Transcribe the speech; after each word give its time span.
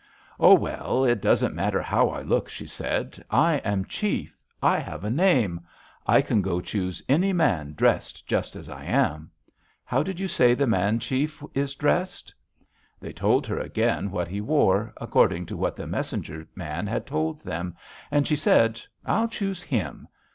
'Oh, 0.39 0.55
well, 0.55 1.05
it 1.05 1.21
doesn't 1.21 1.53
matter 1.53 1.79
how 1.79 2.09
I 2.09 2.23
look,' 2.23 2.49
she 2.49 2.65
said. 2.65 3.23
'I 3.29 3.57
am 3.57 3.85
chief; 3.85 4.35
I 4.59 4.79
have 4.79 5.03
a 5.03 5.11
name; 5.11 5.61
I 6.07 6.23
can 6.23 6.41
go 6.41 6.59
choose 6.59 7.03
my 7.07 7.31
man 7.33 7.73
dressed 7.75 8.25
just 8.25 8.55
as 8.55 8.67
I 8.67 8.83
am. 8.85 9.29
How 9.85 10.01
did 10.01 10.19
you 10.19 10.27
say 10.27 10.55
the 10.55 10.65
man 10.65 10.97
chief 10.97 11.43
is 11.53 11.75
dressed?' 11.75 12.33
"They 12.99 13.13
told 13.13 13.45
her 13.45 13.59
again 13.59 14.09
what 14.09 14.27
he 14.27 14.41
wore, 14.41 14.91
according 14.97 15.45
to 15.45 15.55
what 15.55 15.75
the 15.75 15.85
messenger 15.85 16.47
man 16.55 16.87
had 16.87 17.05
told 17.05 17.41
them, 17.43 17.75
and 18.09 18.25
she 18.27 18.35
said: 18.35 18.81
'I'll 19.05 19.27
choose 19.27 19.61
him. 19.61 20.07